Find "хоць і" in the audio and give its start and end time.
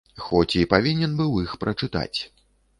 0.27-0.63